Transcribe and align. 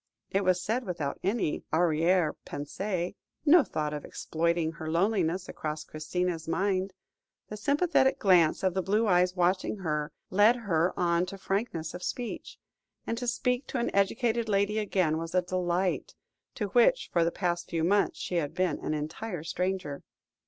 It 0.31 0.43
was 0.43 0.59
said 0.63 0.83
without 0.83 1.19
any 1.21 1.63
arrière 1.71 2.31
pensée; 2.43 3.13
no 3.45 3.63
thought 3.63 3.93
of 3.93 4.03
exploiting 4.03 4.71
her 4.71 4.89
loneliness 4.89 5.47
crossed 5.55 5.89
Christina's 5.89 6.47
mind. 6.47 6.93
The 7.49 7.55
sympathetic 7.57 8.17
glance 8.17 8.63
of 8.63 8.73
the 8.73 8.81
blue 8.81 9.05
eyes 9.05 9.35
watching 9.35 9.77
her, 9.77 10.11
led 10.31 10.55
her 10.55 10.91
on 10.99 11.27
to 11.27 11.37
frankness 11.37 11.93
of 11.93 12.01
speech, 12.01 12.57
and 13.05 13.15
to 13.19 13.27
speak 13.27 13.67
to 13.67 13.77
an 13.77 13.93
educated 13.93 14.49
lady 14.49 14.79
again 14.79 15.19
was 15.19 15.35
a 15.35 15.43
delight, 15.43 16.15
to 16.55 16.69
which 16.69 17.11
for 17.13 17.23
the 17.23 17.29
past 17.29 17.69
few 17.69 17.83
months 17.83 18.17
she 18.17 18.37
had 18.37 18.55
been 18.55 18.79
an 18.79 18.95
entire 18.95 19.43
stranger. 19.43 20.01